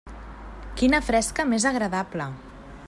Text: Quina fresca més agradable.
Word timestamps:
Quina 0.81 1.01
fresca 1.11 1.47
més 1.53 1.67
agradable. 1.73 2.29